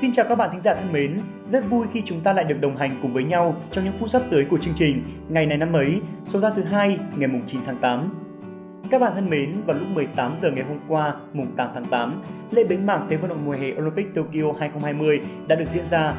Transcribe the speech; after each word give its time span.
Xin 0.00 0.12
chào 0.12 0.26
các 0.28 0.34
bạn 0.34 0.50
thính 0.52 0.60
giả 0.60 0.74
thân 0.74 0.92
mến, 0.92 1.20
rất 1.46 1.70
vui 1.70 1.86
khi 1.92 2.02
chúng 2.04 2.20
ta 2.20 2.32
lại 2.32 2.44
được 2.44 2.60
đồng 2.60 2.76
hành 2.76 2.98
cùng 3.02 3.12
với 3.12 3.24
nhau 3.24 3.56
trong 3.70 3.84
những 3.84 3.98
phút 3.98 4.10
sắp 4.10 4.22
tới 4.30 4.44
của 4.44 4.58
chương 4.58 4.74
trình 4.76 5.02
Ngày 5.28 5.46
này 5.46 5.58
năm 5.58 5.72
ấy, 5.72 6.00
số 6.26 6.40
ra 6.40 6.50
thứ 6.50 6.62
hai 6.62 6.98
ngày 7.16 7.28
mùng 7.28 7.42
9 7.46 7.60
tháng 7.66 7.78
8. 7.78 8.14
Các 8.90 9.00
bạn 9.00 9.12
thân 9.14 9.30
mến, 9.30 9.62
vào 9.66 9.76
lúc 9.76 9.88
18 9.88 10.36
giờ 10.36 10.50
ngày 10.50 10.64
hôm 10.64 10.78
qua, 10.88 11.14
mùng 11.32 11.56
8 11.56 11.70
tháng 11.74 11.84
8, 11.84 12.22
lễ 12.50 12.64
bế 12.64 12.76
mạc 12.76 13.00
Thế 13.10 13.16
vận 13.16 13.28
động 13.28 13.44
mùa 13.44 13.52
hè 13.52 13.72
Olympic 13.72 14.14
Tokyo 14.14 14.52
2020 14.60 15.20
đã 15.46 15.56
được 15.56 15.68
diễn 15.72 15.84
ra. 15.84 16.14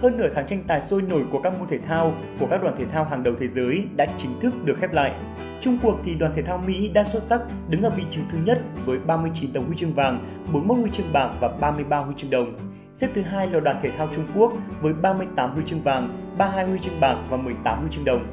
Hơn 0.00 0.18
nửa 0.18 0.28
tháng 0.34 0.46
tranh 0.46 0.64
tài 0.66 0.80
sôi 0.80 1.02
nổi 1.02 1.24
của 1.30 1.40
các 1.42 1.58
môn 1.58 1.68
thể 1.68 1.78
thao 1.78 2.14
của 2.40 2.46
các 2.50 2.62
đoàn 2.62 2.74
thể 2.78 2.84
thao 2.92 3.04
hàng 3.04 3.22
đầu 3.22 3.34
thế 3.38 3.48
giới 3.48 3.84
đã 3.96 4.06
chính 4.18 4.40
thức 4.40 4.54
được 4.64 4.76
khép 4.80 4.92
lại. 4.92 5.12
Trung 5.60 5.78
cuộc 5.82 6.00
thì 6.04 6.14
đoàn 6.14 6.32
thể 6.34 6.42
thao 6.42 6.58
Mỹ 6.58 6.90
đã 6.94 7.04
xuất 7.04 7.22
sắc 7.22 7.40
đứng 7.68 7.82
ở 7.82 7.90
vị 7.90 8.02
trí 8.10 8.20
thứ 8.32 8.38
nhất 8.44 8.62
với 8.84 8.98
39 8.98 9.52
tấm 9.52 9.64
huy 9.64 9.76
chương 9.76 9.92
vàng, 9.92 10.24
41 10.52 10.78
huy 10.78 10.90
chương 10.90 11.12
bạc 11.12 11.30
và 11.40 11.48
33 11.48 11.98
huy 11.98 12.14
chương 12.16 12.30
đồng. 12.30 12.72
Xếp 12.94 13.08
thứ 13.14 13.22
hai 13.22 13.46
là 13.46 13.60
đoàn 13.60 13.80
thể 13.82 13.90
thao 13.90 14.08
Trung 14.14 14.26
Quốc 14.34 14.52
với 14.80 14.92
38 14.92 15.50
huy 15.50 15.62
chương 15.66 15.82
vàng, 15.82 16.34
32 16.38 16.66
huy 16.66 16.78
chương 16.78 17.00
bạc 17.00 17.16
và 17.30 17.36
18 17.36 17.80
huy 17.80 17.88
chương 17.90 18.04
đồng. 18.04 18.26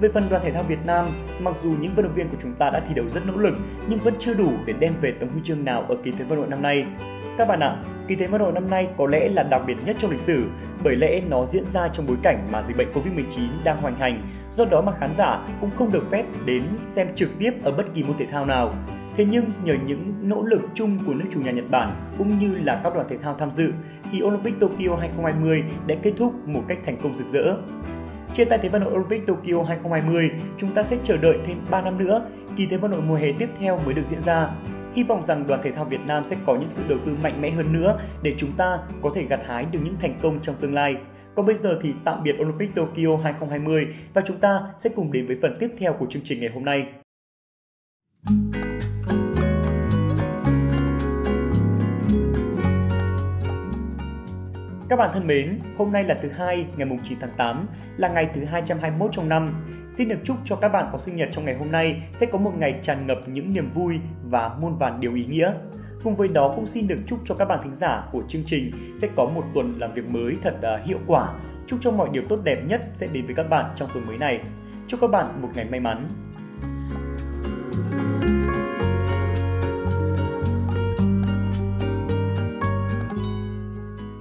Về 0.00 0.08
phần 0.14 0.28
đoàn 0.30 0.42
thể 0.44 0.52
thao 0.52 0.62
Việt 0.62 0.86
Nam, 0.86 1.06
mặc 1.40 1.56
dù 1.62 1.74
những 1.80 1.94
vận 1.94 2.04
động 2.04 2.14
viên 2.14 2.28
của 2.28 2.36
chúng 2.42 2.54
ta 2.54 2.70
đã 2.70 2.80
thi 2.80 2.94
đấu 2.94 3.08
rất 3.08 3.26
nỗ 3.26 3.36
lực 3.36 3.54
nhưng 3.88 3.98
vẫn 3.98 4.14
chưa 4.18 4.34
đủ 4.34 4.52
để 4.66 4.74
đem 4.80 4.94
về 5.00 5.12
tấm 5.20 5.28
huy 5.28 5.40
chương 5.44 5.64
nào 5.64 5.84
ở 5.88 5.96
kỳ 6.04 6.12
thế 6.18 6.24
vận 6.24 6.38
hội 6.38 6.48
năm 6.48 6.62
nay. 6.62 6.86
Các 7.38 7.48
bạn 7.48 7.60
ạ, 7.60 7.76
kỳ 8.08 8.16
thế 8.16 8.26
vận 8.26 8.40
hội 8.40 8.52
năm 8.52 8.70
nay 8.70 8.88
có 8.98 9.06
lẽ 9.06 9.28
là 9.28 9.42
đặc 9.42 9.62
biệt 9.66 9.76
nhất 9.86 9.96
trong 9.98 10.10
lịch 10.10 10.20
sử 10.20 10.44
bởi 10.84 10.96
lẽ 10.96 11.20
nó 11.20 11.46
diễn 11.46 11.66
ra 11.66 11.88
trong 11.88 12.06
bối 12.06 12.16
cảnh 12.22 12.48
mà 12.50 12.62
dịch 12.62 12.76
bệnh 12.76 12.92
Covid-19 12.92 13.40
đang 13.64 13.80
hoành 13.80 13.94
hành, 13.94 14.28
do 14.50 14.64
đó 14.64 14.80
mà 14.80 14.92
khán 15.00 15.14
giả 15.14 15.46
cũng 15.60 15.70
không 15.78 15.92
được 15.92 16.10
phép 16.10 16.24
đến 16.44 16.62
xem 16.82 17.08
trực 17.14 17.30
tiếp 17.38 17.52
ở 17.64 17.70
bất 17.70 17.94
kỳ 17.94 18.02
môn 18.02 18.18
thể 18.18 18.26
thao 18.26 18.46
nào. 18.46 18.74
Thế 19.16 19.24
nhưng 19.30 19.44
nhờ 19.64 19.74
những 19.86 20.14
nỗ 20.22 20.42
lực 20.42 20.60
chung 20.74 20.98
của 21.06 21.14
nước 21.14 21.24
chủ 21.32 21.40
nhà 21.40 21.50
Nhật 21.50 21.70
Bản 21.70 22.14
cũng 22.18 22.38
như 22.38 22.58
là 22.64 22.80
các 22.84 22.94
đoàn 22.94 23.06
thể 23.08 23.18
thao 23.18 23.34
tham 23.34 23.50
dự, 23.50 23.72
thì 24.12 24.22
Olympic 24.22 24.60
Tokyo 24.60 24.96
2020 25.00 25.64
đã 25.86 25.94
kết 26.02 26.12
thúc 26.16 26.48
một 26.48 26.62
cách 26.68 26.78
thành 26.84 26.96
công 27.02 27.14
rực 27.14 27.26
rỡ. 27.26 27.56
Chia 28.32 28.44
tay 28.44 28.58
Thế 28.62 28.68
vận 28.68 28.82
hội 28.82 28.92
Olympic 28.92 29.26
Tokyo 29.26 29.62
2020, 29.68 30.30
chúng 30.58 30.74
ta 30.74 30.82
sẽ 30.82 30.96
chờ 31.02 31.16
đợi 31.16 31.38
thêm 31.46 31.56
3 31.70 31.82
năm 31.82 31.98
nữa, 31.98 32.26
kỳ 32.56 32.66
Thế 32.66 32.76
vận 32.76 32.92
hội 32.92 33.00
mùa 33.00 33.14
hè 33.14 33.32
tiếp 33.38 33.48
theo 33.58 33.80
mới 33.84 33.94
được 33.94 34.06
diễn 34.06 34.20
ra. 34.20 34.48
Hy 34.94 35.02
vọng 35.02 35.22
rằng 35.22 35.46
đoàn 35.46 35.60
thể 35.62 35.72
thao 35.72 35.84
Việt 35.84 36.00
Nam 36.06 36.24
sẽ 36.24 36.36
có 36.46 36.54
những 36.54 36.70
sự 36.70 36.82
đầu 36.88 36.98
tư 37.06 37.16
mạnh 37.22 37.40
mẽ 37.40 37.50
hơn 37.50 37.72
nữa 37.72 37.98
để 38.22 38.34
chúng 38.38 38.52
ta 38.52 38.78
có 39.02 39.10
thể 39.14 39.24
gặt 39.24 39.40
hái 39.46 39.66
được 39.72 39.78
những 39.84 39.96
thành 40.00 40.14
công 40.22 40.38
trong 40.42 40.56
tương 40.60 40.74
lai. 40.74 40.96
Còn 41.34 41.46
bây 41.46 41.54
giờ 41.54 41.78
thì 41.82 41.92
tạm 42.04 42.22
biệt 42.22 42.36
Olympic 42.40 42.74
Tokyo 42.74 43.16
2020 43.24 43.86
và 44.14 44.22
chúng 44.26 44.38
ta 44.38 44.60
sẽ 44.78 44.90
cùng 44.96 45.12
đến 45.12 45.26
với 45.26 45.36
phần 45.42 45.56
tiếp 45.60 45.68
theo 45.78 45.92
của 45.92 46.06
chương 46.10 46.22
trình 46.24 46.40
ngày 46.40 46.50
hôm 46.54 46.64
nay. 46.64 46.86
Các 54.92 54.96
bạn 54.96 55.10
thân 55.12 55.26
mến, 55.26 55.58
hôm 55.78 55.92
nay 55.92 56.04
là 56.04 56.18
thứ 56.22 56.28
hai, 56.28 56.66
ngày 56.76 56.86
mùng 56.86 56.98
9 57.04 57.18
tháng 57.20 57.30
8, 57.36 57.66
là 57.96 58.08
ngày 58.08 58.28
thứ 58.34 58.44
221 58.44 59.10
trong 59.12 59.28
năm. 59.28 59.54
Xin 59.90 60.08
được 60.08 60.16
chúc 60.24 60.36
cho 60.44 60.56
các 60.56 60.68
bạn 60.68 60.88
có 60.92 60.98
sinh 60.98 61.16
nhật 61.16 61.28
trong 61.32 61.44
ngày 61.44 61.54
hôm 61.58 61.72
nay 61.72 62.02
sẽ 62.14 62.26
có 62.26 62.38
một 62.38 62.52
ngày 62.58 62.78
tràn 62.82 63.06
ngập 63.06 63.18
những 63.26 63.52
niềm 63.52 63.70
vui 63.74 63.94
và 64.24 64.48
muôn 64.60 64.78
vàn 64.78 65.00
điều 65.00 65.14
ý 65.14 65.24
nghĩa. 65.24 65.52
Cùng 66.04 66.14
với 66.14 66.28
đó 66.28 66.52
cũng 66.56 66.66
xin 66.66 66.88
được 66.88 66.98
chúc 67.06 67.18
cho 67.24 67.34
các 67.34 67.44
bạn 67.44 67.60
thính 67.64 67.74
giả 67.74 68.04
của 68.12 68.22
chương 68.28 68.42
trình 68.46 68.72
sẽ 68.96 69.08
có 69.16 69.24
một 69.24 69.44
tuần 69.54 69.74
làm 69.78 69.94
việc 69.94 70.10
mới 70.10 70.36
thật 70.42 70.54
uh, 70.58 70.86
hiệu 70.86 70.98
quả. 71.06 71.34
Chúc 71.66 71.78
cho 71.82 71.90
mọi 71.90 72.08
điều 72.12 72.22
tốt 72.28 72.38
đẹp 72.44 72.62
nhất 72.66 72.80
sẽ 72.94 73.06
đến 73.12 73.26
với 73.26 73.34
các 73.34 73.50
bạn 73.50 73.64
trong 73.76 73.88
tuần 73.94 74.06
mới 74.06 74.18
này. 74.18 74.40
Chúc 74.88 75.00
các 75.00 75.10
bạn 75.10 75.42
một 75.42 75.48
ngày 75.54 75.64
may 75.64 75.80
mắn. 75.80 76.08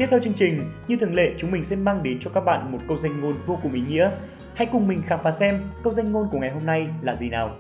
Tiếp 0.02 0.08
theo 0.10 0.20
chương 0.20 0.34
trình, 0.34 0.62
như 0.88 0.98
thường 0.98 1.14
lệ 1.14 1.34
chúng 1.38 1.52
mình 1.52 1.64
sẽ 1.64 1.76
mang 1.76 2.04
đến 2.04 2.18
cho 2.22 2.32
các 2.34 2.42
bạn 2.42 2.72
một 2.72 2.78
câu 2.88 2.98
danh 2.98 3.22
ngôn 3.22 3.34
vô 3.46 3.60
cùng 3.64 3.74
ý 3.74 3.82
nghĩa. 3.82 4.10
Hãy 4.56 4.68
cùng 4.72 4.88
mình 4.88 5.02
khám 5.06 5.20
phá 5.24 5.32
xem 5.32 5.62
câu 5.84 5.94
danh 5.94 6.12
ngôn 6.12 6.28
của 6.32 6.40
ngày 6.40 6.50
hôm 6.50 6.66
nay 6.66 6.88
là 7.02 7.16
gì 7.16 7.30
nào. 7.30 7.56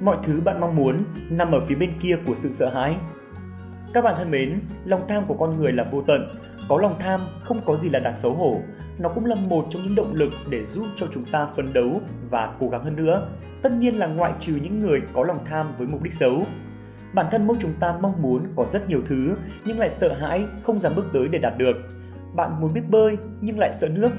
Mọi 0.00 0.16
thứ 0.22 0.40
bạn 0.40 0.60
mong 0.60 0.76
muốn 0.76 1.04
nằm 1.30 1.52
ở 1.52 1.60
phía 1.60 1.74
bên 1.74 1.92
kia 2.02 2.18
của 2.26 2.34
sự 2.34 2.52
sợ 2.52 2.68
hãi. 2.68 2.96
Các 3.94 4.04
bạn 4.04 4.14
thân 4.18 4.30
mến, 4.30 4.60
lòng 4.84 5.00
tham 5.08 5.24
của 5.26 5.34
con 5.34 5.58
người 5.58 5.72
là 5.72 5.84
vô 5.90 6.02
tận. 6.02 6.34
Có 6.68 6.78
lòng 6.78 6.96
tham 7.00 7.20
không 7.42 7.60
có 7.64 7.76
gì 7.76 7.88
là 7.88 7.98
đáng 7.98 8.16
xấu 8.16 8.34
hổ. 8.34 8.60
Nó 8.98 9.08
cũng 9.08 9.26
là 9.26 9.34
một 9.34 9.66
trong 9.70 9.82
những 9.82 9.94
động 9.94 10.14
lực 10.14 10.32
để 10.48 10.64
giúp 10.64 10.86
cho 10.96 11.06
chúng 11.12 11.24
ta 11.24 11.46
phấn 11.46 11.72
đấu 11.72 12.00
và 12.30 12.54
cố 12.60 12.68
gắng 12.68 12.84
hơn 12.84 12.96
nữa. 12.96 13.28
Tất 13.62 13.72
nhiên 13.72 13.98
là 13.98 14.06
ngoại 14.06 14.32
trừ 14.38 14.58
những 14.62 14.78
người 14.78 15.00
có 15.12 15.24
lòng 15.24 15.44
tham 15.44 15.72
với 15.78 15.86
mục 15.86 16.02
đích 16.02 16.14
xấu. 16.14 16.44
Bản 17.14 17.26
thân 17.30 17.46
mỗi 17.46 17.56
chúng 17.60 17.72
ta 17.80 17.98
mong 18.00 18.22
muốn 18.22 18.46
có 18.56 18.66
rất 18.68 18.88
nhiều 18.88 19.00
thứ 19.06 19.36
nhưng 19.64 19.78
lại 19.78 19.90
sợ 19.90 20.14
hãi 20.14 20.46
không 20.62 20.80
dám 20.80 20.94
bước 20.96 21.04
tới 21.12 21.28
để 21.28 21.38
đạt 21.38 21.58
được. 21.58 21.76
Bạn 22.34 22.60
muốn 22.60 22.74
biết 22.74 22.88
bơi 22.90 23.16
nhưng 23.40 23.58
lại 23.58 23.72
sợ 23.72 23.88
nước. 23.88 24.10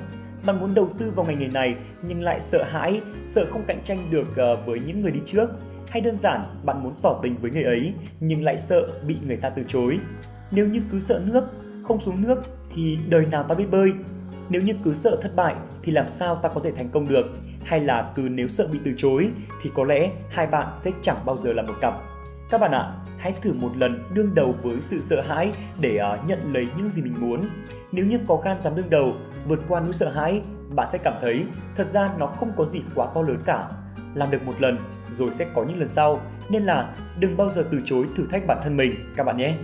Bạn 0.46 0.60
muốn 0.60 0.74
đầu 0.74 0.90
tư 0.98 1.12
vào 1.16 1.26
ngành 1.26 1.40
nghề 1.40 1.48
này 1.48 1.76
nhưng 2.04 2.22
lại 2.22 2.42
sợ 2.42 2.64
hãi, 2.64 3.02
sợ 3.26 3.46
không 3.52 3.64
cạnh 3.68 3.84
tranh 3.84 4.08
được 4.12 4.36
ờ, 4.36 4.56
với 4.56 4.80
những 4.80 5.02
người 5.02 5.12
đi 5.12 5.20
trước. 5.26 5.50
Hay 5.90 6.02
đơn 6.02 6.18
giản 6.18 6.42
bạn 6.64 6.84
muốn 6.84 6.94
tỏ 7.02 7.20
tình 7.24 7.36
với 7.42 7.52
người 7.52 7.64
ấy 7.64 7.94
nhưng 8.20 8.44
lại 8.44 8.58
sợ 8.58 8.88
bị 9.08 9.18
người 9.28 9.38
ta 9.38 9.50
từ 9.50 9.64
chối. 9.68 10.00
Nếu 10.52 10.68
như 10.68 10.82
cứ 10.92 11.00
sợ 11.00 11.22
nước, 11.26 11.44
không 11.84 12.00
xuống 12.00 12.22
nước 12.22 12.42
thì 12.76 12.98
đời 13.10 13.26
nào 13.26 13.44
ta 13.44 13.56
biết 13.56 13.72
bơi. 13.72 13.92
Nếu 14.50 14.62
như 14.62 14.74
cứ 14.84 14.94
sợ 14.94 15.18
thất 15.22 15.36
bại 15.36 15.56
thì 15.84 15.92
làm 15.92 16.10
sao 16.10 16.36
ta 16.36 16.50
có 16.50 16.62
thể 16.64 16.72
thành 16.72 16.90
công 16.90 17.08
được? 17.08 17.26
Hay 17.64 17.80
là 17.80 18.12
cứ 18.16 18.22
nếu 18.22 18.48
sợ 18.48 18.68
bị 18.72 18.80
từ 18.86 18.94
chối 18.98 19.30
thì 19.62 19.72
có 19.76 19.84
lẽ 19.84 20.12
hai 20.30 20.48
bạn 20.48 20.68
sẽ 20.80 20.92
chẳng 21.02 21.18
bao 21.26 21.38
giờ 21.38 21.54
là 21.54 21.64
một 21.64 21.74
cặp. 21.82 22.11
Các 22.52 22.58
bạn 22.58 22.72
ạ, 22.72 22.94
hãy 23.18 23.34
thử 23.42 23.54
một 23.54 23.78
lần 23.78 24.04
đương 24.14 24.36
đầu 24.36 24.56
với 24.64 24.82
sự 24.82 25.02
sợ 25.02 25.22
hãi 25.22 25.52
để 25.80 26.00
uh, 26.14 26.28
nhận 26.28 26.54
lấy 26.54 26.68
những 26.78 26.90
gì 26.90 27.02
mình 27.02 27.16
muốn. 27.20 27.42
Nếu 27.92 28.06
như 28.06 28.20
có 28.28 28.42
gan 28.46 28.60
dám 28.60 28.76
đương 28.76 28.90
đầu, 28.90 29.14
vượt 29.48 29.60
qua 29.68 29.80
nỗi 29.80 29.94
sợ 29.94 30.10
hãi, 30.10 30.42
bạn 30.76 30.88
sẽ 30.92 31.00
cảm 31.04 31.14
thấy 31.22 31.44
thật 31.76 31.88
ra 31.88 32.10
nó 32.18 32.28
không 32.28 32.52
có 32.58 32.66
gì 32.66 32.82
quá 32.96 33.08
to 33.16 33.22
lớn 33.22 33.38
cả. 33.46 33.70
Làm 34.14 34.32
được 34.32 34.44
một 34.44 34.62
lần 34.62 34.78
rồi 35.10 35.32
sẽ 35.32 35.46
có 35.54 35.64
những 35.64 35.80
lần 35.80 35.88
sau, 35.88 36.22
nên 36.50 36.66
là 36.66 36.94
đừng 37.20 37.38
bao 37.38 37.50
giờ 37.50 37.66
từ 37.72 37.82
chối 37.86 38.06
thử 38.16 38.26
thách 38.26 38.48
bản 38.48 38.58
thân 38.64 38.78
mình 38.78 38.96
các 39.16 39.24
bạn 39.24 39.38
nhé. 39.38 39.56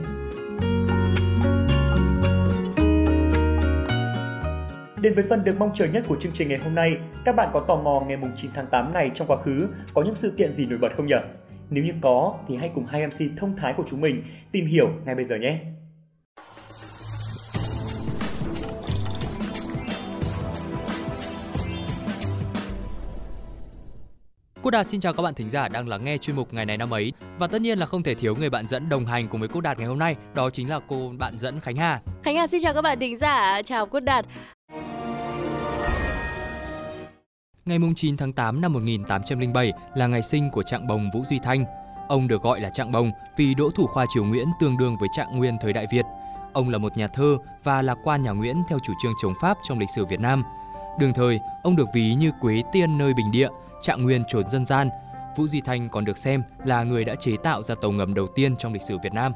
Đến 5.01 5.13
với 5.15 5.23
phần 5.29 5.43
được 5.43 5.55
mong 5.59 5.71
chờ 5.75 5.85
nhất 5.85 6.03
của 6.07 6.15
chương 6.19 6.31
trình 6.31 6.49
ngày 6.49 6.59
hôm 6.63 6.75
nay, 6.75 6.97
các 7.25 7.35
bạn 7.35 7.49
có 7.53 7.59
tò 7.59 7.75
mò 7.75 8.03
ngày 8.07 8.17
9 8.35 8.51
tháng 8.53 8.67
8 8.67 8.93
này 8.93 9.11
trong 9.13 9.27
quá 9.27 9.37
khứ 9.43 9.67
có 9.93 10.01
những 10.01 10.15
sự 10.15 10.33
kiện 10.37 10.51
gì 10.51 10.65
nổi 10.65 10.79
bật 10.79 10.89
không 10.97 11.07
nhỉ? 11.07 11.15
Nếu 11.69 11.83
như 11.83 11.93
có 12.01 12.37
thì 12.47 12.55
hãy 12.55 12.71
cùng 12.75 12.85
hai 12.85 13.07
MC 13.07 13.37
thông 13.37 13.55
thái 13.57 13.73
của 13.77 13.83
chúng 13.87 14.01
mình 14.01 14.23
tìm 14.51 14.65
hiểu 14.65 14.89
ngay 15.05 15.15
bây 15.15 15.23
giờ 15.23 15.35
nhé. 15.35 15.59
Quốc 24.61 24.71
Đạt 24.71 24.87
xin 24.87 25.01
chào 25.01 25.13
các 25.13 25.23
bạn 25.23 25.33
thính 25.33 25.49
giả 25.49 25.67
đang 25.67 25.87
lắng 25.87 26.03
nghe 26.03 26.17
chuyên 26.17 26.35
mục 26.35 26.53
ngày 26.53 26.65
này 26.65 26.77
năm 26.77 26.93
ấy 26.93 27.13
và 27.39 27.47
tất 27.47 27.61
nhiên 27.61 27.79
là 27.79 27.85
không 27.85 28.03
thể 28.03 28.13
thiếu 28.13 28.35
người 28.35 28.49
bạn 28.49 28.67
dẫn 28.67 28.89
đồng 28.89 29.05
hành 29.05 29.27
cùng 29.27 29.39
với 29.39 29.49
Quốc 29.49 29.61
Đạt 29.61 29.77
ngày 29.79 29.87
hôm 29.87 29.99
nay 29.99 30.15
đó 30.33 30.49
chính 30.49 30.69
là 30.69 30.79
cô 30.87 31.11
bạn 31.19 31.37
dẫn 31.37 31.59
Khánh 31.59 31.75
Hà. 31.75 32.01
Khánh 32.23 32.35
Hà 32.35 32.47
xin 32.47 32.61
chào 32.63 32.73
các 32.73 32.81
bạn 32.81 32.99
thính 32.99 33.17
giả, 33.17 33.61
chào 33.61 33.85
Quốc 33.85 33.99
Đạt. 33.99 34.25
Ngày 37.67 37.79
9 37.95 38.17
tháng 38.17 38.33
8 38.33 38.61
năm 38.61 38.73
1807 38.73 39.73
là 39.95 40.07
ngày 40.07 40.21
sinh 40.21 40.49
của 40.49 40.63
Trạng 40.63 40.87
Bồng 40.87 41.09
Vũ 41.13 41.23
Duy 41.23 41.39
Thanh. 41.39 41.65
Ông 42.07 42.27
được 42.27 42.41
gọi 42.41 42.59
là 42.59 42.69
Trạng 42.69 42.91
Bồng 42.91 43.11
vì 43.37 43.55
đỗ 43.55 43.69
thủ 43.69 43.87
khoa 43.87 44.05
Triều 44.09 44.23
Nguyễn 44.23 44.47
tương 44.59 44.77
đương 44.77 44.97
với 44.97 45.09
Trạng 45.15 45.37
Nguyên 45.37 45.57
thời 45.61 45.73
Đại 45.73 45.85
Việt. 45.91 46.05
Ông 46.53 46.69
là 46.69 46.77
một 46.77 46.97
nhà 46.97 47.07
thơ 47.07 47.37
và 47.63 47.81
là 47.81 47.95
quan 48.03 48.21
nhà 48.21 48.31
Nguyễn 48.31 48.63
theo 48.69 48.79
chủ 48.85 48.93
trương 49.03 49.11
chống 49.21 49.33
Pháp 49.41 49.57
trong 49.63 49.79
lịch 49.79 49.89
sử 49.95 50.05
Việt 50.05 50.19
Nam. 50.19 50.43
Đường 50.99 51.13
thời, 51.13 51.39
ông 51.63 51.75
được 51.75 51.87
ví 51.93 52.13
như 52.13 52.31
quế 52.41 52.63
tiên 52.71 52.97
nơi 52.97 53.13
bình 53.13 53.31
địa, 53.31 53.49
Trạng 53.81 54.03
Nguyên 54.03 54.23
trốn 54.27 54.49
dân 54.49 54.65
gian. 54.65 54.89
Vũ 55.37 55.47
Duy 55.47 55.61
Thanh 55.61 55.89
còn 55.89 56.05
được 56.05 56.17
xem 56.17 56.43
là 56.65 56.83
người 56.83 57.05
đã 57.05 57.15
chế 57.15 57.35
tạo 57.43 57.63
ra 57.63 57.75
tàu 57.75 57.91
ngầm 57.91 58.13
đầu 58.13 58.27
tiên 58.35 58.57
trong 58.57 58.73
lịch 58.73 58.83
sử 58.87 58.97
Việt 59.03 59.13
Nam. 59.13 59.31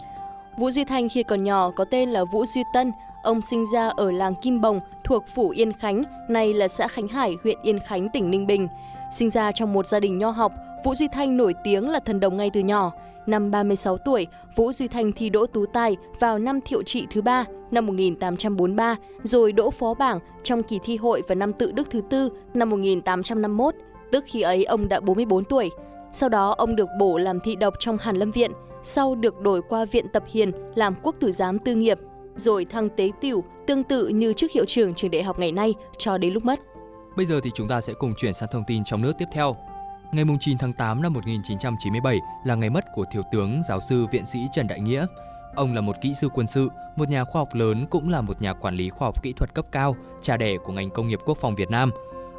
Vũ 0.58 0.72
Duy 0.72 0.84
Thanh 0.84 1.10
khi 1.10 1.24
còn 1.24 1.44
nhỏ 1.44 1.72
có 1.76 1.86
tên 1.86 2.10
là 2.10 2.24
Vũ 2.24 2.46
Duy 2.46 2.64
Tân, 2.74 2.92
Ông 3.22 3.42
sinh 3.42 3.66
ra 3.66 3.88
ở 3.88 4.12
làng 4.12 4.36
Kim 4.36 4.62
Bồng 4.62 4.80
thuộc 5.04 5.24
phủ 5.36 5.50
Yên 5.50 5.74
Khánh, 5.74 6.04
nay 6.30 6.54
là 6.54 6.68
xã 6.68 6.88
Khánh 6.88 7.08
Hải, 7.08 7.38
huyện 7.44 7.58
Yên 7.62 7.80
Khánh, 7.80 8.10
tỉnh 8.10 8.32
Ninh 8.32 8.48
Bình. 8.48 8.68
Sinh 9.12 9.30
ra 9.30 9.52
trong 9.52 9.74
một 9.74 9.88
gia 9.88 10.00
đình 10.00 10.18
nho 10.18 10.30
học, 10.30 10.52
Vũ 10.84 10.96
Duy 10.96 11.08
Thanh 11.08 11.38
nổi 11.38 11.54
tiếng 11.64 11.90
là 11.90 12.00
thần 12.00 12.20
đồng 12.20 12.38
ngay 12.38 12.50
từ 12.50 12.60
nhỏ. 12.60 12.92
Năm 13.26 13.52
36 13.52 13.98
tuổi, 13.98 14.28
Vũ 14.56 14.72
Duy 14.72 14.88
Thanh 14.88 15.12
thi 15.12 15.30
đỗ 15.30 15.46
tú 15.46 15.66
tài 15.66 15.98
vào 16.20 16.40
năm 16.40 16.60
thiệu 16.62 16.84
trị 16.84 17.08
thứ 17.12 17.22
ba 17.22 17.46
năm 17.72 17.86
1843, 17.86 18.96
rồi 19.24 19.52
đỗ 19.52 19.72
phó 19.72 19.94
bảng 19.94 20.20
trong 20.44 20.64
kỳ 20.64 20.80
thi 20.84 20.98
hội 20.98 21.22
vào 21.28 21.36
năm 21.36 21.54
tự 21.54 21.72
đức 21.72 21.90
thứ 21.90 22.02
tư 22.10 22.30
năm 22.54 22.70
1851, 22.70 23.76
tức 24.12 24.24
khi 24.28 24.42
ấy 24.42 24.64
ông 24.64 24.90
đã 24.90 25.00
44 25.00 25.44
tuổi. 25.44 25.70
Sau 26.14 26.30
đó 26.30 26.56
ông 26.58 26.76
được 26.76 26.88
bổ 27.00 27.18
làm 27.18 27.40
thị 27.40 27.56
độc 27.56 27.74
trong 27.80 27.98
Hàn 28.02 28.16
Lâm 28.16 28.32
Viện, 28.32 28.52
sau 28.84 29.16
được 29.16 29.42
đổi 29.42 29.62
qua 29.62 29.86
Viện 29.86 30.06
Tập 30.14 30.24
Hiền 30.28 30.52
làm 30.76 30.96
quốc 31.04 31.16
tử 31.20 31.32
giám 31.32 31.60
tư 31.60 31.76
nghiệp 31.76 32.00
rồi 32.36 32.66
thăng 32.66 32.90
tế 32.90 33.12
tiểu 33.22 33.44
tương 33.68 33.84
tự 33.84 34.08
như 34.08 34.34
chức 34.34 34.52
hiệu 34.52 34.66
trưởng 34.66 34.94
trường 34.94 35.12
đại 35.12 35.24
học 35.24 35.40
ngày 35.40 35.52
nay 35.52 35.74
cho 35.98 36.18
đến 36.18 36.34
lúc 36.34 36.46
mất. 36.46 36.60
Bây 37.18 37.26
giờ 37.26 37.40
thì 37.44 37.52
chúng 37.56 37.68
ta 37.68 37.82
sẽ 37.82 37.94
cùng 37.94 38.14
chuyển 38.18 38.34
sang 38.34 38.50
thông 38.52 38.64
tin 38.68 38.84
trong 38.84 39.02
nước 39.02 39.14
tiếp 39.18 39.26
theo. 39.34 39.56
Ngày 40.14 40.26
9 40.40 40.58
tháng 40.58 40.74
8 40.74 41.02
năm 41.02 41.14
1997 41.14 42.20
là 42.46 42.56
ngày 42.56 42.70
mất 42.70 42.86
của 42.96 43.06
Thiếu 43.12 43.22
tướng 43.32 43.62
giáo 43.70 43.80
sư 43.80 44.06
viện 44.12 44.26
sĩ 44.26 44.40
Trần 44.54 44.68
Đại 44.68 44.80
Nghĩa. 44.80 45.06
Ông 45.56 45.74
là 45.74 45.82
một 45.82 45.96
kỹ 46.02 46.14
sư 46.14 46.30
quân 46.34 46.48
sự, 46.48 46.70
một 46.96 47.10
nhà 47.10 47.24
khoa 47.24 47.40
học 47.40 47.50
lớn 47.54 47.86
cũng 47.90 48.10
là 48.10 48.22
một 48.22 48.42
nhà 48.42 48.54
quản 48.54 48.76
lý 48.76 48.90
khoa 48.90 49.08
học 49.08 49.24
kỹ 49.24 49.34
thuật 49.34 49.54
cấp 49.54 49.66
cao, 49.72 49.96
cha 50.22 50.38
đẻ 50.38 50.58
của 50.58 50.74
ngành 50.74 50.90
công 50.90 51.08
nghiệp 51.08 51.20
quốc 51.26 51.38
phòng 51.42 51.56
Việt 51.56 51.70
Nam. 51.70 51.92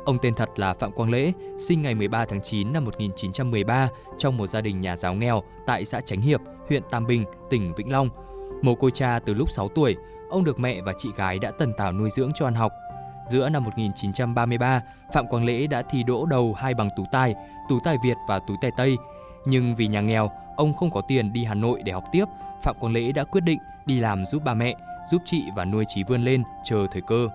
Ông 0.04 0.18
tên 0.22 0.34
thật 0.34 0.50
là 0.56 0.74
Phạm 0.74 0.92
Quang 0.92 1.10
Lễ, 1.10 1.32
sinh 1.58 1.82
ngày 1.82 1.94
13 1.94 2.24
tháng 2.24 2.42
9 2.42 2.72
năm 2.72 2.84
1913 2.84 3.88
trong 4.18 4.36
một 4.36 4.46
gia 4.46 4.60
đình 4.60 4.80
nhà 4.80 4.96
giáo 4.96 5.14
nghèo 5.14 5.42
tại 5.66 5.84
xã 5.84 6.00
Chánh 6.00 6.20
Hiệp, 6.20 6.40
huyện 6.68 6.82
Tam 6.90 7.06
Bình, 7.06 7.24
tỉnh 7.50 7.74
Vĩnh 7.74 7.92
Long. 7.92 8.08
Mồ 8.62 8.74
côi 8.74 8.90
cha 8.90 9.18
từ 9.26 9.34
lúc 9.34 9.50
6 9.50 9.68
tuổi, 9.68 9.96
ông 10.30 10.44
được 10.44 10.60
mẹ 10.60 10.80
và 10.80 10.92
chị 10.98 11.08
gái 11.16 11.38
đã 11.38 11.50
tần 11.50 11.72
tảo 11.72 11.92
nuôi 11.92 12.10
dưỡng 12.10 12.30
cho 12.34 12.46
ăn 12.46 12.54
học. 12.54 12.72
Giữa 13.30 13.48
năm 13.48 13.64
1933, 13.64 14.80
Phạm 15.12 15.26
Quang 15.26 15.44
Lễ 15.44 15.66
đã 15.66 15.82
thi 15.82 16.02
đỗ 16.02 16.26
đầu 16.26 16.54
hai 16.54 16.74
bằng 16.74 16.88
tú 16.96 17.04
tài, 17.12 17.34
tú 17.68 17.78
tài 17.84 17.96
Việt 18.04 18.16
và 18.28 18.38
tú 18.38 18.54
tài 18.60 18.70
Tây. 18.76 18.96
Nhưng 19.44 19.74
vì 19.74 19.86
nhà 19.86 20.00
nghèo, 20.00 20.30
ông 20.56 20.74
không 20.74 20.90
có 20.90 21.00
tiền 21.08 21.32
đi 21.32 21.44
Hà 21.44 21.54
Nội 21.54 21.82
để 21.84 21.92
học 21.92 22.04
tiếp, 22.12 22.24
Phạm 22.62 22.76
Quang 22.80 22.92
Lễ 22.92 23.12
đã 23.12 23.24
quyết 23.24 23.40
định 23.40 23.58
đi 23.86 24.00
làm 24.00 24.26
giúp 24.26 24.42
ba 24.44 24.54
mẹ, 24.54 24.74
giúp 25.10 25.22
chị 25.24 25.44
và 25.56 25.64
nuôi 25.64 25.84
trí 25.88 26.04
vươn 26.04 26.22
lên, 26.22 26.42
chờ 26.64 26.86
thời 26.90 27.02
cơ. 27.02 27.28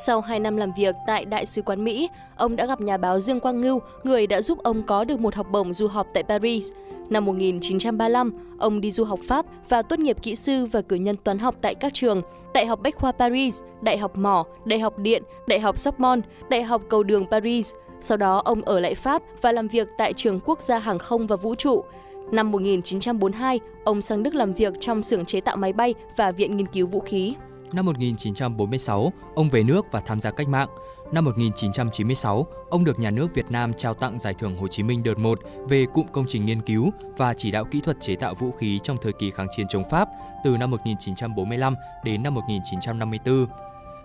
Sau 0.00 0.20
2 0.20 0.40
năm 0.40 0.56
làm 0.56 0.72
việc 0.72 0.94
tại 1.06 1.24
Đại 1.24 1.46
sứ 1.46 1.62
quán 1.62 1.84
Mỹ, 1.84 2.08
ông 2.36 2.56
đã 2.56 2.66
gặp 2.66 2.80
nhà 2.80 2.96
báo 2.96 3.20
Dương 3.20 3.40
Quang 3.40 3.60
Ngưu, 3.60 3.80
người 4.04 4.26
đã 4.26 4.42
giúp 4.42 4.58
ông 4.62 4.82
có 4.82 5.04
được 5.04 5.20
một 5.20 5.34
học 5.34 5.46
bổng 5.50 5.72
du 5.72 5.86
học 5.86 6.06
tại 6.14 6.22
Paris. 6.22 6.72
Năm 7.10 7.24
1935, 7.24 8.32
ông 8.58 8.80
đi 8.80 8.90
du 8.90 9.04
học 9.04 9.18
Pháp 9.28 9.46
và 9.68 9.82
tốt 9.82 9.98
nghiệp 9.98 10.16
kỹ 10.22 10.34
sư 10.34 10.66
và 10.66 10.80
cử 10.80 10.96
nhân 10.96 11.16
toán 11.16 11.38
học 11.38 11.54
tại 11.60 11.74
các 11.74 11.94
trường 11.94 12.22
Đại 12.54 12.66
học 12.66 12.80
Bách 12.82 12.96
khoa 12.96 13.12
Paris, 13.12 13.62
Đại 13.80 13.98
học 13.98 14.16
Mỏ, 14.16 14.44
Đại 14.64 14.78
học 14.78 14.98
Điện, 14.98 15.22
Đại 15.46 15.60
học 15.60 15.78
Sorbonne, 15.78 16.22
Đại 16.50 16.62
học 16.62 16.82
Cầu 16.88 17.02
đường 17.02 17.26
Paris. 17.30 17.74
Sau 18.00 18.16
đó, 18.16 18.42
ông 18.44 18.62
ở 18.62 18.80
lại 18.80 18.94
Pháp 18.94 19.22
và 19.42 19.52
làm 19.52 19.68
việc 19.68 19.88
tại 19.98 20.12
Trường 20.12 20.40
Quốc 20.44 20.62
gia 20.62 20.78
Hàng 20.78 20.98
không 20.98 21.26
và 21.26 21.36
Vũ 21.36 21.54
trụ. 21.54 21.84
Năm 22.32 22.52
1942, 22.52 23.60
ông 23.84 24.02
sang 24.02 24.22
Đức 24.22 24.34
làm 24.34 24.52
việc 24.52 24.74
trong 24.80 25.02
xưởng 25.02 25.24
chế 25.24 25.40
tạo 25.40 25.56
máy 25.56 25.72
bay 25.72 25.94
và 26.16 26.32
Viện 26.32 26.56
Nghiên 26.56 26.66
cứu 26.66 26.86
Vũ 26.86 27.00
khí. 27.00 27.34
Năm 27.72 27.86
1946, 27.86 29.12
ông 29.34 29.48
về 29.48 29.62
nước 29.62 29.86
và 29.92 30.00
tham 30.00 30.20
gia 30.20 30.30
cách 30.30 30.48
mạng. 30.48 30.68
Năm 31.12 31.24
1996, 31.24 32.46
ông 32.70 32.84
được 32.84 32.98
nhà 32.98 33.10
nước 33.10 33.34
Việt 33.34 33.50
Nam 33.50 33.72
trao 33.74 33.94
tặng 33.94 34.18
Giải 34.18 34.34
thưởng 34.38 34.56
Hồ 34.56 34.68
Chí 34.68 34.82
Minh 34.82 35.02
đợt 35.02 35.18
1 35.18 35.38
về 35.68 35.86
cụm 35.94 36.06
công 36.12 36.24
trình 36.28 36.46
nghiên 36.46 36.60
cứu 36.60 36.90
và 37.16 37.34
chỉ 37.34 37.50
đạo 37.50 37.64
kỹ 37.64 37.80
thuật 37.80 37.96
chế 38.00 38.16
tạo 38.16 38.34
vũ 38.34 38.50
khí 38.50 38.78
trong 38.82 38.96
thời 39.02 39.12
kỳ 39.12 39.30
kháng 39.30 39.46
chiến 39.56 39.66
chống 39.68 39.84
Pháp 39.90 40.08
từ 40.44 40.56
năm 40.56 40.70
1945 40.70 41.74
đến 42.04 42.22
năm 42.22 42.34
1954. 42.34 43.46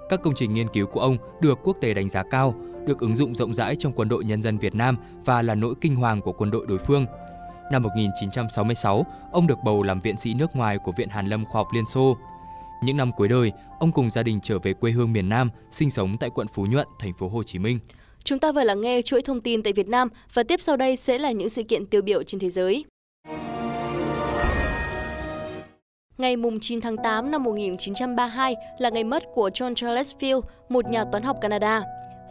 Các 0.09 0.21
công 0.24 0.33
trình 0.36 0.54
nghiên 0.54 0.68
cứu 0.68 0.88
của 0.88 1.00
ông 1.00 1.18
được 1.42 1.59
quốc 1.63 1.77
tế 1.81 1.94
đánh 1.94 2.09
giá 2.09 2.24
cao, 2.24 2.56
được 2.88 3.00
ứng 3.00 3.16
dụng 3.16 3.36
rộng 3.36 3.54
rãi 3.54 3.75
trong 3.75 3.94
quân 3.94 4.09
đội 4.09 4.25
nhân 4.25 4.42
dân 4.42 4.57
Việt 4.57 4.75
Nam 4.75 4.98
và 5.25 5.42
là 5.42 5.56
nỗi 5.56 5.75
kinh 5.81 5.95
hoàng 5.95 6.21
của 6.21 6.31
quân 6.31 6.51
đội 6.51 6.66
đối 6.68 6.77
phương. 6.77 7.06
Năm 7.71 7.83
1966, 7.83 9.06
ông 9.31 9.48
được 9.48 9.57
bầu 9.66 9.83
làm 9.83 10.01
viện 10.01 10.18
sĩ 10.18 10.33
nước 10.33 10.56
ngoài 10.56 10.77
của 10.77 10.92
Viện 10.98 11.09
Hàn 11.09 11.27
Lâm 11.27 11.45
Khoa 11.45 11.59
học 11.59 11.68
Liên 11.74 11.86
Xô. 11.86 12.18
Những 12.85 12.97
năm 12.97 13.12
cuối 13.18 13.27
đời, 13.27 13.51
ông 13.80 13.91
cùng 13.91 14.09
gia 14.09 14.24
đình 14.24 14.39
trở 14.44 14.59
về 14.59 14.74
quê 14.74 14.91
hương 14.91 15.13
miền 15.13 15.30
Nam, 15.30 15.50
sinh 15.71 15.89
sống 15.89 16.18
tại 16.19 16.30
quận 16.30 16.47
Phú 16.47 16.65
Nhuận, 16.65 16.88
thành 17.00 17.13
phố 17.13 17.27
Hồ 17.27 17.44
Chí 17.44 17.59
Minh. 17.59 17.80
Chúng 18.24 18.39
ta 18.39 18.51
vừa 18.51 18.63
lắng 18.63 18.81
nghe 18.81 19.01
chuỗi 19.01 19.21
thông 19.21 19.41
tin 19.41 19.63
tại 19.63 19.74
Việt 19.74 19.88
Nam 19.88 20.09
và 20.33 20.44
tiếp 20.44 20.62
sau 20.62 20.77
đây 20.77 20.95
sẽ 20.95 21.18
là 21.18 21.31
những 21.31 21.50
sự 21.50 21.63
kiện 21.63 21.85
tiêu 21.85 22.01
biểu 22.01 22.24
trên 22.24 22.39
thế 22.39 22.50
giới. 22.50 22.85
Ngày 26.18 26.35
9 26.62 26.81
tháng 26.81 26.97
8 27.03 27.31
năm 27.31 27.44
1932 27.44 28.56
là 28.80 28.89
ngày 28.89 29.03
mất 29.03 29.24
của 29.33 29.50
John 29.50 29.75
Charles 29.75 30.15
Field, 30.19 30.41
một 30.69 30.89
nhà 30.89 31.03
toán 31.12 31.24
học 31.24 31.38
Canada. 31.41 31.83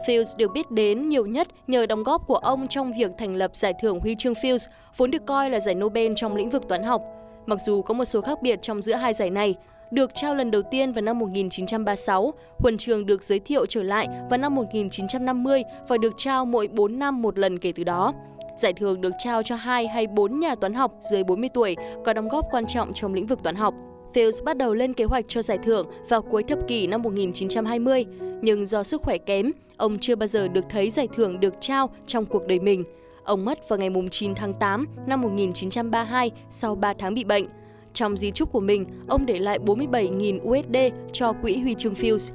Fields 0.07 0.37
được 0.37 0.51
biết 0.53 0.71
đến 0.71 1.09
nhiều 1.09 1.25
nhất 1.25 1.47
nhờ 1.67 1.85
đóng 1.85 2.03
góp 2.03 2.27
của 2.27 2.37
ông 2.37 2.67
trong 2.67 2.91
việc 2.97 3.11
thành 3.17 3.35
lập 3.35 3.55
giải 3.55 3.73
thưởng 3.81 3.99
huy 3.99 4.15
chương 4.15 4.33
Fields, 4.33 4.67
vốn 4.97 5.11
được 5.11 5.25
coi 5.25 5.49
là 5.49 5.59
giải 5.59 5.75
Nobel 5.75 6.13
trong 6.15 6.35
lĩnh 6.35 6.49
vực 6.49 6.67
toán 6.67 6.83
học. 6.83 7.01
Mặc 7.45 7.61
dù 7.61 7.81
có 7.81 7.93
một 7.93 8.05
số 8.05 8.21
khác 8.21 8.37
biệt 8.41 8.59
trong 8.61 8.81
giữa 8.81 8.95
hai 8.95 9.13
giải 9.13 9.29
này, 9.29 9.55
được 9.93 10.11
trao 10.13 10.35
lần 10.35 10.51
đầu 10.51 10.61
tiên 10.61 10.91
vào 10.91 11.01
năm 11.01 11.19
1936, 11.19 12.33
huân 12.57 12.77
trường 12.77 13.05
được 13.05 13.23
giới 13.23 13.39
thiệu 13.39 13.65
trở 13.65 13.83
lại 13.83 14.07
vào 14.29 14.37
năm 14.37 14.55
1950 14.55 15.63
và 15.87 15.97
được 15.97 16.13
trao 16.17 16.45
mỗi 16.45 16.67
4 16.67 16.99
năm 16.99 17.21
một 17.21 17.39
lần 17.39 17.59
kể 17.59 17.71
từ 17.71 17.83
đó. 17.83 18.13
Giải 18.57 18.73
thưởng 18.73 19.01
được 19.01 19.13
trao 19.17 19.43
cho 19.43 19.55
hai 19.55 19.87
hay 19.87 20.07
bốn 20.07 20.39
nhà 20.39 20.55
toán 20.55 20.73
học 20.73 20.93
dưới 20.99 21.23
40 21.23 21.49
tuổi 21.53 21.75
có 22.05 22.13
đóng 22.13 22.27
góp 22.27 22.45
quan 22.51 22.65
trọng 22.65 22.93
trong 22.93 23.13
lĩnh 23.13 23.27
vực 23.27 23.43
toán 23.43 23.55
học. 23.55 23.73
Fields 24.13 24.43
bắt 24.43 24.57
đầu 24.57 24.73
lên 24.73 24.93
kế 24.93 25.03
hoạch 25.03 25.25
cho 25.27 25.41
giải 25.41 25.57
thưởng 25.57 25.87
vào 26.09 26.21
cuối 26.21 26.43
thập 26.43 26.67
kỷ 26.67 26.87
năm 26.87 27.01
1920, 27.01 28.05
nhưng 28.41 28.65
do 28.65 28.83
sức 28.83 29.01
khỏe 29.01 29.17
kém, 29.17 29.51
ông 29.77 29.97
chưa 29.99 30.15
bao 30.15 30.27
giờ 30.27 30.47
được 30.47 30.65
thấy 30.69 30.89
giải 30.89 31.07
thưởng 31.13 31.39
được 31.39 31.53
trao 31.59 31.89
trong 32.05 32.25
cuộc 32.25 32.47
đời 32.47 32.59
mình. 32.59 32.83
Ông 33.23 33.45
mất 33.45 33.69
vào 33.69 33.79
ngày 33.79 33.89
9 34.11 34.35
tháng 34.35 34.53
8 34.53 34.87
năm 35.07 35.21
1932 35.21 36.31
sau 36.49 36.75
3 36.75 36.93
tháng 36.93 37.13
bị 37.13 37.23
bệnh. 37.23 37.45
Trong 37.93 38.17
di 38.17 38.31
chúc 38.31 38.51
của 38.51 38.59
mình, 38.59 38.85
ông 39.07 39.25
để 39.25 39.39
lại 39.39 39.59
47.000 39.59 40.39
USD 40.41 40.77
cho 41.11 41.33
quỹ 41.33 41.57
huy 41.57 41.75
chương 41.77 41.93
Fields. 41.93 42.33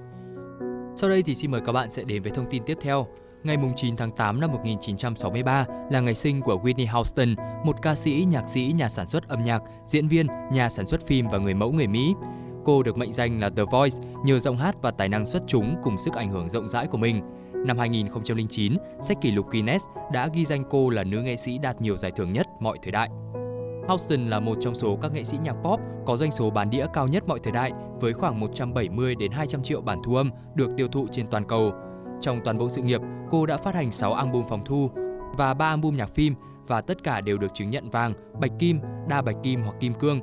Sau 0.96 1.10
đây 1.10 1.22
thì 1.22 1.34
xin 1.34 1.50
mời 1.50 1.60
các 1.66 1.72
bạn 1.72 1.90
sẽ 1.90 2.04
đến 2.04 2.22
với 2.22 2.32
thông 2.32 2.46
tin 2.50 2.62
tiếp 2.66 2.78
theo. 2.80 3.06
Ngày 3.44 3.56
9 3.76 3.96
tháng 3.96 4.10
8 4.10 4.40
năm 4.40 4.52
1963 4.52 5.66
là 5.90 6.00
ngày 6.00 6.14
sinh 6.14 6.40
của 6.40 6.60
Whitney 6.62 6.86
Houston, 6.92 7.34
một 7.64 7.82
ca 7.82 7.94
sĩ, 7.94 8.26
nhạc 8.30 8.48
sĩ, 8.48 8.72
nhà 8.76 8.88
sản 8.88 9.08
xuất 9.08 9.28
âm 9.28 9.44
nhạc, 9.44 9.62
diễn 9.86 10.08
viên, 10.08 10.26
nhà 10.52 10.68
sản 10.68 10.86
xuất 10.86 11.06
phim 11.06 11.28
và 11.28 11.38
người 11.38 11.54
mẫu 11.54 11.72
người 11.72 11.86
Mỹ. 11.86 12.14
Cô 12.64 12.82
được 12.82 12.96
mệnh 12.96 13.12
danh 13.12 13.40
là 13.40 13.50
The 13.50 13.62
Voice 13.70 13.96
nhờ 14.24 14.38
giọng 14.38 14.56
hát 14.56 14.76
và 14.82 14.90
tài 14.90 15.08
năng 15.08 15.26
xuất 15.26 15.42
chúng 15.46 15.76
cùng 15.82 15.98
sức 15.98 16.14
ảnh 16.14 16.30
hưởng 16.30 16.48
rộng 16.48 16.68
rãi 16.68 16.86
của 16.86 16.98
mình. 16.98 17.22
Năm 17.66 17.78
2009, 17.78 18.74
sách 19.00 19.18
kỷ 19.20 19.30
lục 19.30 19.50
Guinness 19.50 19.84
đã 20.12 20.28
ghi 20.34 20.44
danh 20.44 20.64
cô 20.70 20.90
là 20.90 21.04
nữ 21.04 21.20
nghệ 21.20 21.36
sĩ 21.36 21.58
đạt 21.58 21.80
nhiều 21.80 21.96
giải 21.96 22.10
thưởng 22.16 22.32
nhất 22.32 22.46
mọi 22.60 22.78
thời 22.82 22.92
đại. 22.92 23.08
Houston 23.88 24.26
là 24.26 24.40
một 24.40 24.54
trong 24.60 24.74
số 24.74 24.96
các 24.96 25.12
nghệ 25.12 25.24
sĩ 25.24 25.38
nhạc 25.44 25.52
pop 25.52 25.80
có 26.06 26.16
doanh 26.16 26.32
số 26.32 26.50
bán 26.50 26.70
đĩa 26.70 26.86
cao 26.92 27.08
nhất 27.08 27.24
mọi 27.26 27.38
thời 27.42 27.52
đại 27.52 27.72
với 28.00 28.12
khoảng 28.12 28.40
170 28.40 29.14
đến 29.14 29.32
200 29.32 29.62
triệu 29.62 29.80
bản 29.80 29.98
thu 30.04 30.16
âm 30.16 30.30
được 30.54 30.70
tiêu 30.76 30.88
thụ 30.88 31.06
trên 31.12 31.26
toàn 31.30 31.44
cầu. 31.44 31.72
Trong 32.20 32.40
toàn 32.44 32.58
bộ 32.58 32.68
sự 32.68 32.82
nghiệp, 32.82 33.00
cô 33.30 33.46
đã 33.46 33.56
phát 33.56 33.74
hành 33.74 33.90
6 33.90 34.12
album 34.12 34.44
phòng 34.48 34.64
thu 34.64 34.90
và 35.36 35.54
3 35.54 35.68
album 35.68 35.96
nhạc 35.96 36.14
phim 36.14 36.34
và 36.66 36.80
tất 36.80 37.04
cả 37.04 37.20
đều 37.20 37.38
được 37.38 37.54
chứng 37.54 37.70
nhận 37.70 37.90
vàng, 37.90 38.12
bạch 38.40 38.50
kim, 38.58 38.80
đa 39.08 39.22
bạch 39.22 39.36
kim 39.42 39.62
hoặc 39.62 39.76
kim 39.80 39.94
cương. 39.94 40.20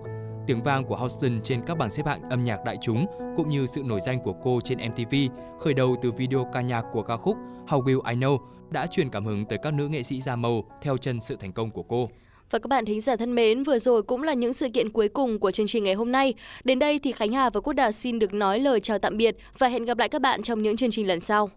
Tiếng 0.47 0.63
vang 0.63 0.85
của 0.85 0.95
Houston 0.95 1.41
trên 1.43 1.61
các 1.65 1.77
bảng 1.77 1.89
xếp 1.89 2.05
hạng 2.05 2.29
âm 2.29 2.43
nhạc 2.43 2.59
đại 2.65 2.77
chúng 2.81 3.05
cũng 3.35 3.49
như 3.49 3.67
sự 3.67 3.83
nổi 3.83 3.99
danh 4.01 4.19
của 4.23 4.33
cô 4.43 4.59
trên 4.63 4.77
MTV 4.91 5.15
khởi 5.59 5.73
đầu 5.73 5.95
từ 6.01 6.11
video 6.11 6.45
ca 6.53 6.61
nhạc 6.61 6.85
của 6.91 7.01
ca 7.01 7.17
khúc 7.17 7.37
How 7.67 7.83
Will 7.83 8.01
I 8.09 8.15
Know 8.15 8.37
đã 8.69 8.87
truyền 8.87 9.09
cảm 9.09 9.25
hứng 9.25 9.45
tới 9.45 9.59
các 9.63 9.73
nữ 9.73 9.87
nghệ 9.87 10.03
sĩ 10.03 10.21
da 10.21 10.35
màu 10.35 10.63
theo 10.81 10.97
chân 10.97 11.19
sự 11.19 11.35
thành 11.35 11.53
công 11.53 11.71
của 11.71 11.83
cô. 11.83 12.09
Và 12.51 12.59
các 12.59 12.67
bạn 12.67 12.85
thính 12.85 13.01
giả 13.01 13.15
thân 13.15 13.35
mến, 13.35 13.63
vừa 13.63 13.79
rồi 13.79 14.03
cũng 14.03 14.23
là 14.23 14.33
những 14.33 14.53
sự 14.53 14.69
kiện 14.69 14.89
cuối 14.89 15.09
cùng 15.09 15.39
của 15.39 15.51
chương 15.51 15.67
trình 15.67 15.83
ngày 15.83 15.93
hôm 15.93 16.11
nay. 16.11 16.33
Đến 16.63 16.79
đây 16.79 16.99
thì 16.99 17.11
Khánh 17.11 17.31
Hà 17.31 17.49
và 17.49 17.61
Quốc 17.61 17.73
Đạt 17.73 17.95
xin 17.95 18.19
được 18.19 18.33
nói 18.33 18.59
lời 18.59 18.79
chào 18.79 18.99
tạm 18.99 19.17
biệt 19.17 19.35
và 19.57 19.67
hẹn 19.67 19.85
gặp 19.85 19.97
lại 19.97 20.09
các 20.09 20.21
bạn 20.21 20.41
trong 20.41 20.61
những 20.61 20.77
chương 20.77 20.91
trình 20.91 21.07
lần 21.07 21.19
sau. 21.19 21.49